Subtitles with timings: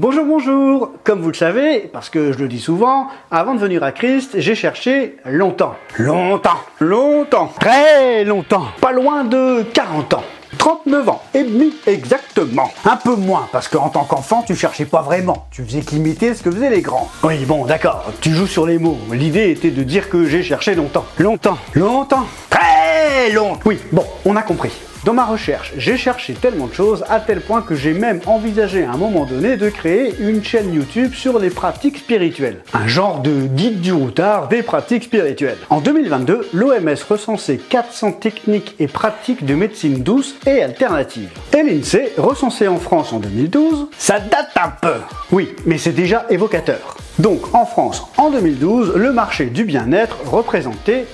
[0.00, 3.82] Bonjour, bonjour Comme vous le savez, parce que je le dis souvent, avant de venir
[3.82, 5.74] à Christ, j'ai cherché longtemps.
[5.98, 10.22] Longtemps Longtemps Très longtemps Pas loin de 40 ans
[10.56, 12.70] 39 ans et demi exactement.
[12.84, 15.46] Un peu moins, parce qu'en tant qu'enfant, tu cherchais pas vraiment.
[15.50, 17.10] Tu faisais qu'imiter ce que faisaient les grands.
[17.22, 18.98] Oui, bon, d'accord, tu joues sur les mots.
[19.12, 21.04] L'idée était de dire que j'ai cherché longtemps.
[21.18, 21.58] Longtemps.
[21.74, 22.26] Longtemps.
[22.48, 22.67] Très
[23.64, 24.70] Oui, bon, on a compris.
[25.04, 28.84] Dans ma recherche, j'ai cherché tellement de choses à tel point que j'ai même envisagé
[28.84, 32.62] à un moment donné de créer une chaîne YouTube sur les pratiques spirituelles.
[32.72, 35.58] Un genre de guide du routard des pratiques spirituelles.
[35.68, 41.30] En 2022, l'OMS recensait 400 techniques et pratiques de médecine douce et alternative.
[41.56, 45.00] Et l'INSEE, recensé en France en 2012, ça date un peu.
[45.32, 46.96] Oui, mais c'est déjà évocateur.
[47.18, 51.06] Donc en France, en 2012, le marché du bien-être représentait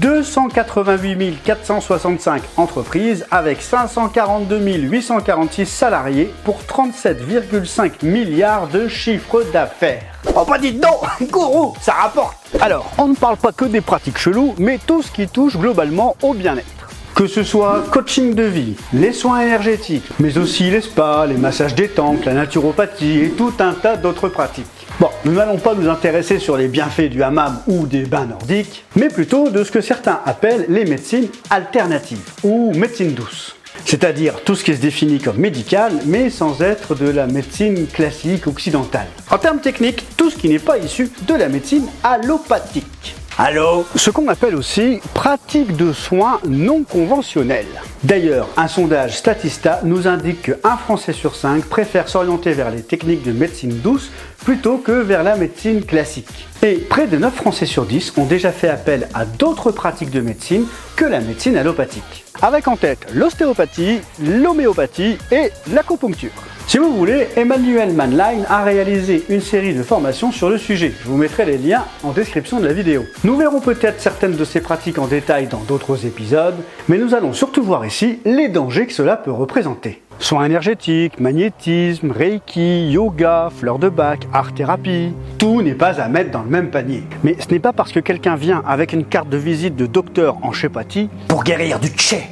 [0.00, 10.02] 288 465 entreprises avec 542 846 salariés pour 37,5 milliards de chiffre d'affaires.
[10.34, 10.98] Oh bah dites non,
[11.30, 15.10] gourou, ça rapporte Alors, on ne parle pas que des pratiques cheloues, mais tout ce
[15.10, 16.77] qui touche globalement au bien-être.
[17.18, 21.74] Que ce soit coaching de vie, les soins énergétiques, mais aussi les spas, les massages
[21.74, 24.66] détente, la naturopathie et tout un tas d'autres pratiques.
[25.00, 28.84] Bon, nous n'allons pas nous intéresser sur les bienfaits du hammam ou des bains nordiques,
[28.94, 33.56] mais plutôt de ce que certains appellent les médecines alternatives ou médecine douce.
[33.84, 38.46] C'est-à-dire tout ce qui se définit comme médical, mais sans être de la médecine classique
[38.46, 39.08] occidentale.
[39.28, 43.16] En termes techniques, tout ce qui n'est pas issu de la médecine allopathique.
[43.40, 47.68] Allô Ce qu'on appelle aussi pratique de soins non conventionnels.
[48.02, 53.22] D'ailleurs, un sondage Statista nous indique qu'un Français sur cinq préfère s'orienter vers les techniques
[53.22, 54.10] de médecine douce
[54.44, 56.48] plutôt que vers la médecine classique.
[56.64, 60.20] Et près de 9 Français sur 10 ont déjà fait appel à d'autres pratiques de
[60.20, 60.64] médecine
[60.96, 62.24] que la médecine allopathique.
[62.42, 66.32] Avec en tête l'ostéopathie, l'homéopathie et l'acupuncture.
[66.68, 70.92] Si vous voulez, Emmanuel Manline a réalisé une série de formations sur le sujet.
[71.00, 73.06] Je vous mettrai les liens en description de la vidéo.
[73.24, 76.56] Nous verrons peut-être certaines de ces pratiques en détail dans d'autres épisodes,
[76.88, 80.02] mais nous allons surtout voir ici les dangers que cela peut représenter.
[80.18, 86.32] Soins énergétiques, magnétisme, reiki, yoga, fleurs de bac, art thérapie, tout n'est pas à mettre
[86.32, 87.02] dans le même panier.
[87.24, 90.36] Mais ce n'est pas parce que quelqu'un vient avec une carte de visite de docteur
[90.42, 92.28] en chépathie pour guérir du tché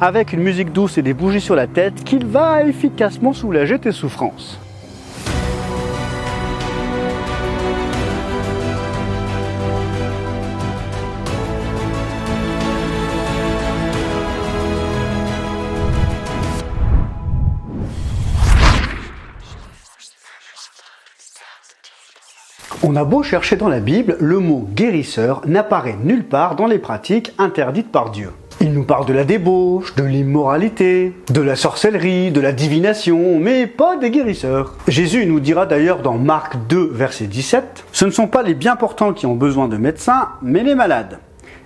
[0.00, 3.92] avec une musique douce et des bougies sur la tête qu'il va efficacement soulager tes
[3.92, 4.58] souffrances.
[22.86, 26.78] On a beau chercher dans la Bible, le mot guérisseur n'apparaît nulle part dans les
[26.78, 28.30] pratiques interdites par Dieu.
[28.64, 33.66] Il nous parle de la débauche, de l'immoralité, de la sorcellerie, de la divination, mais
[33.66, 34.72] pas des guérisseurs.
[34.88, 38.74] Jésus nous dira d'ailleurs dans Marc 2, verset 17, Ce ne sont pas les bien
[38.74, 41.18] portants qui ont besoin de médecins, mais les malades.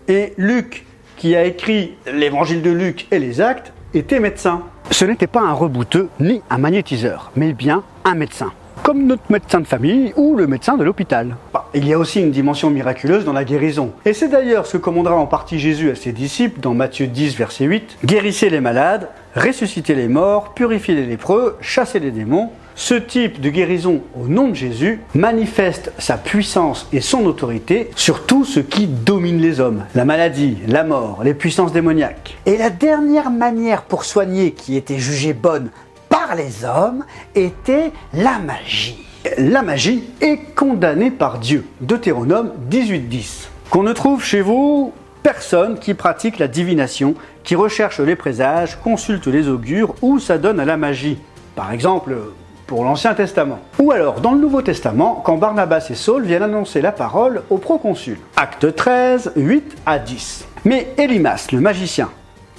[0.09, 4.63] Et Luc, qui a écrit l'évangile de Luc et les actes, était médecin.
[4.91, 8.51] Ce n'était pas un rebouteux ni un magnétiseur, mais bien un médecin
[8.89, 11.37] comme notre médecin de famille ou le médecin de l'hôpital.
[11.53, 13.93] Bah, il y a aussi une dimension miraculeuse dans la guérison.
[14.07, 17.37] Et c'est d'ailleurs ce que commandera en partie Jésus à ses disciples dans Matthieu 10,
[17.37, 17.99] verset 8.
[18.07, 22.49] Guérissez les malades, ressuscitez les morts, purifiez les lépreux, chassez les démons.
[22.77, 28.25] Ce type de guérison au nom de Jésus manifeste sa puissance et son autorité sur
[28.25, 29.85] tout ce qui domine les hommes.
[29.97, 32.39] La maladie, la mort, les puissances démoniaques.
[32.47, 35.71] Et la dernière manière pour soigner qui était jugée bonne
[36.35, 39.05] les hommes était la magie.
[39.37, 41.67] La magie est condamnée par Dieu.
[41.81, 43.49] Deutéronome 18.10.
[43.71, 49.27] Qu'on ne trouve chez vous personne qui pratique la divination, qui recherche les présages, consulte
[49.27, 51.19] les augures ou s'adonne à la magie.
[51.55, 52.17] Par exemple,
[52.67, 53.59] pour l'Ancien Testament.
[53.79, 57.59] Ou alors dans le Nouveau Testament, quand Barnabas et Saul viennent annoncer la parole au
[57.59, 58.19] proconsul.
[58.37, 60.47] Acte 13, 8 à 10.
[60.65, 62.11] Mais Elimas, le magicien,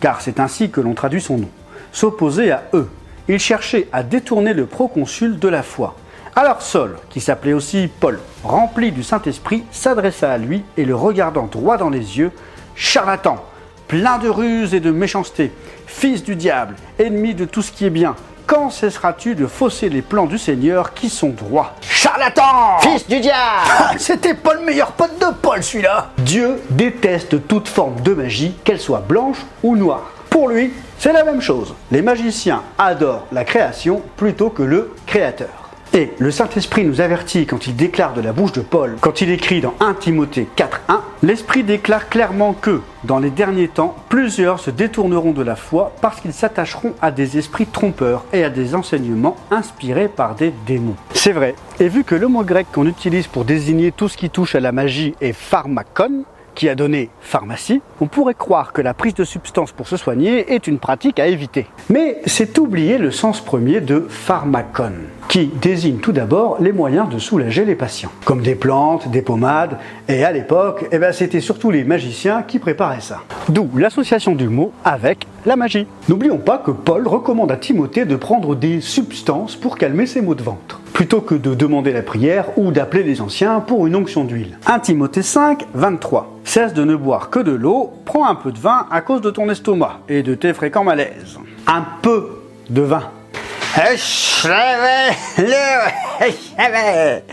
[0.02, 1.50] car c'est ainsi que l'on traduit son nom,
[1.92, 2.90] s'opposait à eux
[3.30, 5.96] il cherchait à détourner le proconsul de la foi.
[6.36, 11.46] Alors Saul, qui s'appelait aussi Paul, rempli du Saint-Esprit, s'adressa à lui et le regardant
[11.46, 12.32] droit dans les yeux,
[12.76, 13.44] Charlatan,
[13.88, 15.52] plein de ruses et de méchanceté,
[15.86, 18.16] fils du diable, ennemi de tout ce qui est bien,
[18.48, 21.76] quand cesseras-tu de fausser les plans du Seigneur qui sont droits?
[21.82, 22.80] Charlatan!
[22.80, 23.38] Fils du diable!
[23.80, 26.10] Ah, C'était pas le meilleur pote de Paul celui-là!
[26.18, 30.10] Dieu déteste toute forme de magie, qu'elle soit blanche ou noire.
[30.30, 31.74] Pour lui, c'est la même chose.
[31.92, 35.70] Les magiciens adorent la création plutôt que le créateur.
[35.92, 39.32] Et le Saint-Esprit nous avertit quand il déclare de la bouche de Paul, quand il
[39.32, 44.70] écrit dans 1 Timothée 4.1, l'Esprit déclare clairement que, dans les derniers temps, plusieurs se
[44.70, 49.36] détourneront de la foi parce qu'ils s'attacheront à des esprits trompeurs et à des enseignements
[49.50, 50.96] inspirés par des démons.
[51.16, 51.56] C'est vrai.
[51.80, 54.60] Et vu que le mot grec qu'on utilise pour désigner tout ce qui touche à
[54.60, 56.24] la magie est pharmakon,
[56.60, 60.54] qui a donné pharmacie, on pourrait croire que la prise de substances pour se soigner
[60.54, 61.68] est une pratique à éviter.
[61.90, 64.92] Mais c'est oublier le sens premier de pharmacon,
[65.30, 69.78] qui désigne tout d'abord les moyens de soulager les patients, comme des plantes, des pommades,
[70.10, 73.22] et à l'époque, eh ben, c'était surtout les magiciens qui préparaient ça.
[73.48, 75.88] D'où l'association du mot avec la magie.
[76.10, 80.36] N'oublions pas que Paul recommande à Timothée de prendre des substances pour calmer ses maux
[80.36, 84.26] de ventre plutôt que de demander la prière ou d'appeler les anciens pour une onction
[84.26, 84.58] d'huile.
[84.66, 86.42] 1 Timothée 5, 23.
[86.44, 89.30] Cesse de ne boire que de l'eau, prends un peu de vin à cause de
[89.30, 91.40] ton estomac et de tes fréquents malaises.
[91.68, 93.04] Un peu de vin.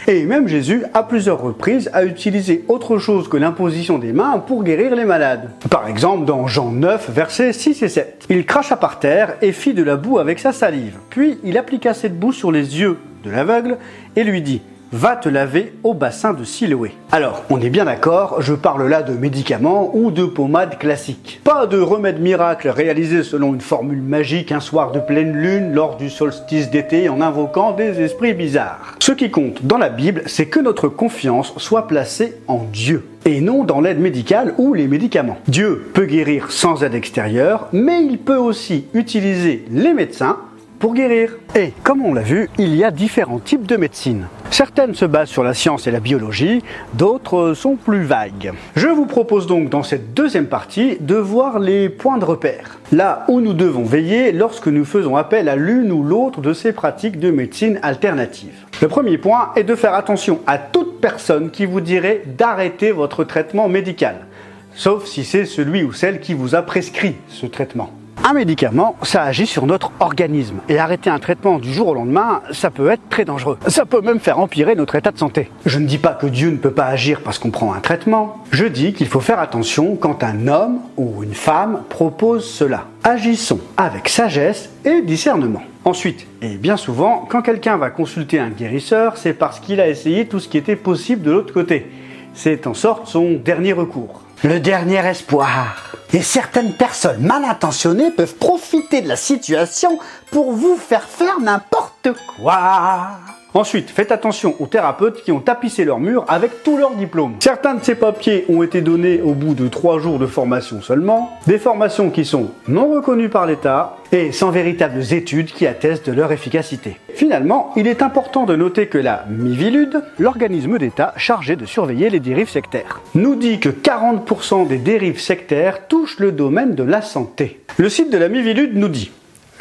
[0.06, 4.62] Et même Jésus, à plusieurs reprises, a utilisé autre chose que l'imposition des mains pour
[4.62, 5.50] guérir les malades.
[5.70, 8.26] Par exemple, dans Jean 9, versets 6 et 7.
[8.30, 10.98] Il cracha par terre et fit de la boue avec sa salive.
[11.10, 12.98] Puis il appliqua cette boue sur les yeux
[13.30, 13.78] l'aveugle
[14.16, 14.60] et lui dit
[14.92, 16.92] Va te laver au bassin de Siloé.
[17.10, 21.40] Alors, on est bien d'accord, je parle là de médicaments ou de pommades classiques.
[21.42, 25.96] Pas de remède miracle réalisé selon une formule magique un soir de pleine lune lors
[25.96, 28.94] du solstice d'été en invoquant des esprits bizarres.
[29.00, 33.40] Ce qui compte dans la Bible, c'est que notre confiance soit placée en Dieu et
[33.40, 35.38] non dans l'aide médicale ou les médicaments.
[35.48, 40.38] Dieu peut guérir sans aide extérieure, mais il peut aussi utiliser les médecins
[40.78, 41.36] pour guérir.
[41.54, 44.26] Et comme on l'a vu, il y a différents types de médecine.
[44.50, 46.62] Certaines se basent sur la science et la biologie,
[46.94, 48.52] d'autres sont plus vagues.
[48.74, 52.78] Je vous propose donc dans cette deuxième partie de voir les points de repère.
[52.92, 56.72] Là où nous devons veiller lorsque nous faisons appel à l'une ou l'autre de ces
[56.72, 58.54] pratiques de médecine alternative.
[58.80, 63.24] Le premier point est de faire attention à toute personne qui vous dirait d'arrêter votre
[63.24, 64.26] traitement médical,
[64.74, 67.90] sauf si c'est celui ou celle qui vous a prescrit ce traitement.
[68.28, 70.56] Un médicament, ça agit sur notre organisme.
[70.68, 73.56] Et arrêter un traitement du jour au lendemain, ça peut être très dangereux.
[73.68, 75.48] Ça peut même faire empirer notre état de santé.
[75.64, 78.42] Je ne dis pas que Dieu ne peut pas agir parce qu'on prend un traitement.
[78.50, 82.86] Je dis qu'il faut faire attention quand un homme ou une femme propose cela.
[83.04, 85.62] Agissons avec sagesse et discernement.
[85.84, 90.26] Ensuite, et bien souvent, quand quelqu'un va consulter un guérisseur, c'est parce qu'il a essayé
[90.26, 91.86] tout ce qui était possible de l'autre côté.
[92.34, 94.25] C'est en sorte son dernier recours.
[94.44, 95.96] Le dernier espoir.
[96.12, 99.98] Et certaines personnes mal intentionnées peuvent profiter de la situation
[100.30, 103.18] pour vous faire faire n'importe quoi.
[103.56, 107.36] Ensuite, faites attention aux thérapeutes qui ont tapissé leur mur avec tous leurs diplômes.
[107.40, 111.40] Certains de ces papiers ont été donnés au bout de 3 jours de formation seulement,
[111.46, 116.12] des formations qui sont non reconnues par l'État et sans véritables études qui attestent de
[116.12, 116.98] leur efficacité.
[117.14, 122.20] Finalement, il est important de noter que la Mivilude, l'organisme d'État chargé de surveiller les
[122.20, 127.60] dérives sectaires, nous dit que 40% des dérives sectaires touchent le domaine de la santé.
[127.78, 129.12] Le site de la Mivilude nous dit,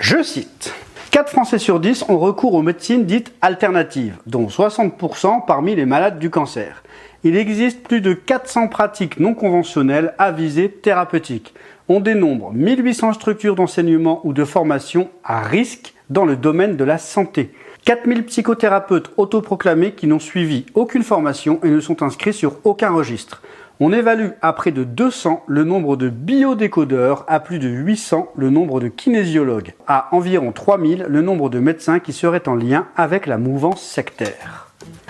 [0.02, 0.74] je cite,
[1.16, 6.20] 4 Français sur 10 ont recours aux médecines dites alternatives, dont 60% parmi les malades
[6.20, 6.84] du cancer.
[7.24, 11.54] Il existe plus de 400 pratiques non conventionnelles à visée thérapeutique.
[11.88, 16.98] On dénombre 1800 structures d'enseignement ou de formation à risque dans le domaine de la
[16.98, 17.54] santé.
[17.86, 23.42] 4000 psychothérapeutes autoproclamés qui n'ont suivi aucune formation et ne sont inscrits sur aucun registre.
[23.82, 28.50] On évalue à près de 200 le nombre de biodécodeurs, à plus de 800 le
[28.50, 33.26] nombre de kinésiologues, à environ 3000 le nombre de médecins qui seraient en lien avec
[33.26, 34.65] la mouvance sectaire.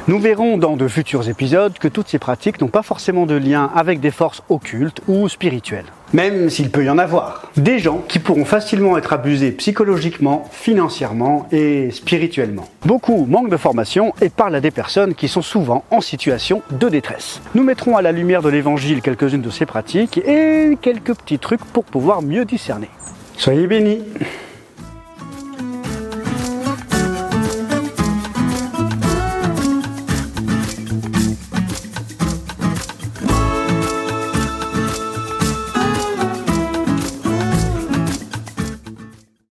[0.07, 3.71] Nous verrons dans de futurs épisodes que toutes ces pratiques n'ont pas forcément de lien
[3.73, 5.87] avec des forces occultes ou spirituelles.
[6.13, 7.49] Même s'il peut y en avoir.
[7.57, 12.67] Des gens qui pourront facilement être abusés psychologiquement, financièrement et spirituellement.
[12.85, 16.87] Beaucoup manquent de formation et parlent à des personnes qui sont souvent en situation de
[16.87, 17.41] détresse.
[17.55, 21.65] Nous mettrons à la lumière de l'évangile quelques-unes de ces pratiques et quelques petits trucs
[21.65, 22.89] pour pouvoir mieux discerner.
[23.37, 24.03] Soyez bénis